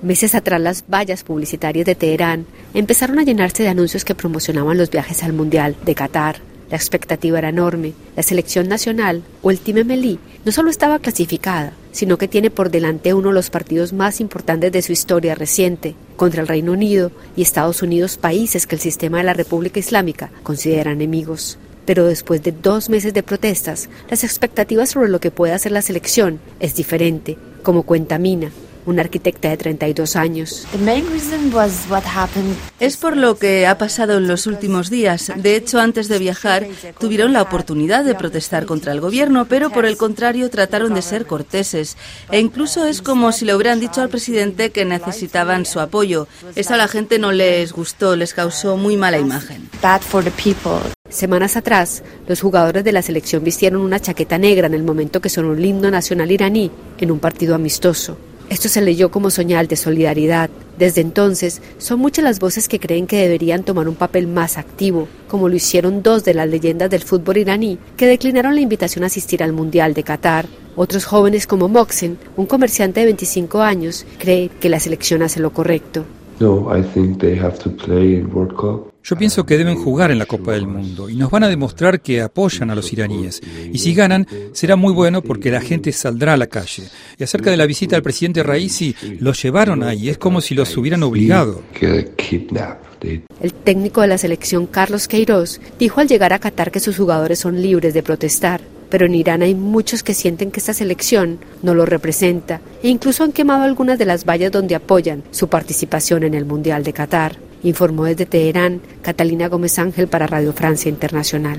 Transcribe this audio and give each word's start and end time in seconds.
Meses 0.00 0.36
atrás 0.36 0.60
las 0.60 0.84
vallas 0.88 1.24
publicitarias 1.24 1.84
de 1.84 1.96
Teherán 1.96 2.46
empezaron 2.72 3.18
a 3.18 3.24
llenarse 3.24 3.64
de 3.64 3.68
anuncios 3.68 4.04
que 4.04 4.14
promocionaban 4.14 4.78
los 4.78 4.90
viajes 4.90 5.24
al 5.24 5.32
Mundial 5.32 5.74
de 5.84 5.96
Qatar. 5.96 6.36
La 6.70 6.76
expectativa 6.76 7.38
era 7.38 7.48
enorme. 7.48 7.94
La 8.14 8.22
selección 8.22 8.68
nacional, 8.68 9.24
o 9.42 9.50
el 9.50 9.58
Team 9.58 9.78
Emelí, 9.78 10.20
no 10.44 10.52
solo 10.52 10.70
estaba 10.70 11.00
clasificada, 11.00 11.72
sino 11.90 12.16
que 12.16 12.28
tiene 12.28 12.48
por 12.50 12.70
delante 12.70 13.12
uno 13.12 13.30
de 13.30 13.34
los 13.34 13.50
partidos 13.50 13.92
más 13.92 14.20
importantes 14.20 14.70
de 14.70 14.82
su 14.82 14.92
historia 14.92 15.34
reciente, 15.34 15.96
contra 16.16 16.42
el 16.42 16.48
Reino 16.48 16.72
Unido 16.72 17.10
y 17.34 17.42
Estados 17.42 17.82
Unidos, 17.82 18.18
países 18.18 18.68
que 18.68 18.76
el 18.76 18.80
sistema 18.80 19.18
de 19.18 19.24
la 19.24 19.34
República 19.34 19.80
Islámica 19.80 20.30
considera 20.44 20.92
enemigos. 20.92 21.58
Pero 21.86 22.06
después 22.06 22.40
de 22.44 22.52
dos 22.52 22.88
meses 22.88 23.14
de 23.14 23.24
protestas, 23.24 23.88
las 24.08 24.22
expectativas 24.22 24.90
sobre 24.90 25.08
lo 25.08 25.18
que 25.18 25.32
puede 25.32 25.54
hacer 25.54 25.72
la 25.72 25.82
selección 25.82 26.38
es 26.60 26.76
diferente, 26.76 27.36
como 27.64 27.82
cuenta 27.82 28.18
Mina, 28.18 28.52
una 28.88 29.02
arquitecta 29.02 29.50
de 29.50 29.56
32 29.56 30.16
años. 30.16 30.66
Es 32.80 32.96
por 32.96 33.16
lo 33.16 33.38
que 33.38 33.66
ha 33.66 33.76
pasado 33.76 34.16
en 34.16 34.26
los 34.26 34.46
últimos 34.46 34.88
días. 34.88 35.30
De 35.36 35.56
hecho, 35.56 35.78
antes 35.78 36.08
de 36.08 36.18
viajar, 36.18 36.66
tuvieron 36.98 37.34
la 37.34 37.42
oportunidad 37.42 38.04
de 38.04 38.14
protestar 38.14 38.64
contra 38.64 38.92
el 38.92 39.00
gobierno, 39.00 39.44
pero 39.46 39.70
por 39.70 39.84
el 39.84 39.98
contrario 39.98 40.48
trataron 40.48 40.94
de 40.94 41.02
ser 41.02 41.26
corteses. 41.26 41.96
E 42.30 42.40
incluso 42.40 42.86
es 42.86 43.02
como 43.02 43.30
si 43.32 43.44
le 43.44 43.54
hubieran 43.54 43.78
dicho 43.78 44.00
al 44.00 44.08
presidente 44.08 44.70
que 44.70 44.86
necesitaban 44.86 45.66
su 45.66 45.80
apoyo. 45.80 46.26
Eso 46.54 46.74
a 46.74 46.78
la 46.78 46.88
gente 46.88 47.18
no 47.18 47.30
les 47.30 47.72
gustó, 47.72 48.16
les 48.16 48.32
causó 48.32 48.76
muy 48.78 48.96
mala 48.96 49.18
imagen. 49.18 49.68
Semanas 51.10 51.56
atrás, 51.56 52.02
los 52.26 52.40
jugadores 52.40 52.84
de 52.84 52.92
la 52.92 53.02
selección 53.02 53.44
vistieron 53.44 53.82
una 53.82 54.00
chaqueta 54.00 54.38
negra 54.38 54.66
en 54.66 54.74
el 54.74 54.82
momento 54.82 55.20
que 55.20 55.28
sonó 55.28 55.52
el 55.52 55.64
himno 55.64 55.90
nacional 55.90 56.30
iraní 56.30 56.70
en 56.98 57.10
un 57.10 57.18
partido 57.18 57.54
amistoso. 57.54 58.18
Esto 58.50 58.70
se 58.70 58.80
leyó 58.80 59.10
como 59.10 59.28
señal 59.28 59.68
de 59.68 59.76
solidaridad. 59.76 60.48
Desde 60.78 61.02
entonces, 61.02 61.60
son 61.76 62.00
muchas 62.00 62.24
las 62.24 62.38
voces 62.38 62.66
que 62.66 62.80
creen 62.80 63.06
que 63.06 63.18
deberían 63.18 63.62
tomar 63.62 63.88
un 63.88 63.94
papel 63.94 64.26
más 64.26 64.56
activo, 64.56 65.06
como 65.28 65.50
lo 65.50 65.56
hicieron 65.56 66.02
dos 66.02 66.24
de 66.24 66.32
las 66.32 66.48
leyendas 66.48 66.88
del 66.88 67.02
fútbol 67.02 67.36
iraní, 67.36 67.78
que 67.98 68.06
declinaron 68.06 68.54
la 68.54 68.62
invitación 68.62 69.04
a 69.04 69.08
asistir 69.08 69.42
al 69.42 69.52
Mundial 69.52 69.92
de 69.92 70.02
Qatar. 70.02 70.46
Otros 70.76 71.04
jóvenes 71.04 71.46
como 71.46 71.68
Moxen, 71.68 72.18
un 72.36 72.46
comerciante 72.46 73.00
de 73.00 73.06
25 73.06 73.60
años, 73.60 74.06
cree 74.18 74.48
que 74.48 74.70
la 74.70 74.80
selección 74.80 75.22
hace 75.22 75.40
lo 75.40 75.52
correcto. 75.52 76.06
Yo 79.02 79.16
pienso 79.16 79.46
que 79.46 79.56
deben 79.56 79.76
jugar 79.76 80.10
en 80.10 80.18
la 80.18 80.26
Copa 80.26 80.52
del 80.52 80.66
Mundo 80.66 81.08
y 81.08 81.16
nos 81.16 81.30
van 81.30 81.44
a 81.44 81.48
demostrar 81.48 82.00
que 82.00 82.20
apoyan 82.20 82.70
a 82.70 82.74
los 82.74 82.92
iraníes. 82.92 83.40
Y 83.72 83.78
si 83.78 83.94
ganan, 83.94 84.26
será 84.52 84.76
muy 84.76 84.92
bueno 84.92 85.22
porque 85.22 85.50
la 85.50 85.60
gente 85.60 85.92
saldrá 85.92 86.34
a 86.34 86.36
la 86.36 86.46
calle. 86.46 86.84
Y 87.16 87.24
acerca 87.24 87.50
de 87.50 87.56
la 87.56 87.66
visita 87.66 87.96
al 87.96 88.02
presidente 88.02 88.42
Raisi, 88.42 88.94
los 89.18 89.42
llevaron 89.42 89.82
ahí, 89.82 90.08
es 90.10 90.18
como 90.18 90.40
si 90.40 90.54
los 90.54 90.76
hubieran 90.76 91.02
obligado. 91.02 91.62
El 93.40 93.52
técnico 93.52 94.02
de 94.02 94.08
la 94.08 94.18
selección, 94.18 94.66
Carlos 94.66 95.08
Queiroz, 95.08 95.60
dijo 95.78 96.00
al 96.00 96.08
llegar 96.08 96.32
a 96.32 96.38
Qatar 96.38 96.70
que 96.70 96.80
sus 96.80 96.96
jugadores 96.96 97.38
son 97.38 97.62
libres 97.62 97.94
de 97.94 98.02
protestar. 98.02 98.60
Pero 98.90 99.06
en 99.06 99.14
Irán 99.14 99.42
hay 99.42 99.54
muchos 99.54 100.02
que 100.02 100.14
sienten 100.14 100.50
que 100.50 100.60
esta 100.60 100.74
selección 100.74 101.38
no 101.62 101.74
lo 101.74 101.86
representa 101.86 102.60
e 102.82 102.88
incluso 102.88 103.24
han 103.24 103.32
quemado 103.32 103.64
algunas 103.64 103.98
de 103.98 104.06
las 104.06 104.24
vallas 104.24 104.52
donde 104.52 104.74
apoyan 104.74 105.22
su 105.30 105.48
participación 105.48 106.22
en 106.22 106.34
el 106.34 106.44
Mundial 106.44 106.84
de 106.84 106.92
Qatar. 106.92 107.36
Informó 107.62 108.04
desde 108.04 108.26
Teherán 108.26 108.80
Catalina 109.02 109.48
Gómez 109.48 109.78
Ángel 109.78 110.08
para 110.08 110.26
Radio 110.26 110.52
Francia 110.52 110.88
Internacional. 110.88 111.58